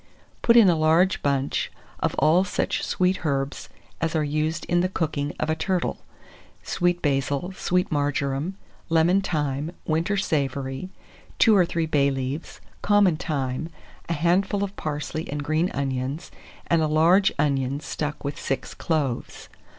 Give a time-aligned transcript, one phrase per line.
[0.41, 3.69] Put in a large bunch of all such sweet herbs
[4.01, 5.99] as are used in the cooking of a turtle,
[6.63, 8.57] sweet basil, sweet marjoram,
[8.89, 10.89] lemon thyme, winter savory,
[11.37, 13.69] 2 or 3 bay leaves, common thyme,
[14.09, 16.31] a handful of parsley and green onions,
[16.65, 19.49] and a large onion stuck with 6 cloves.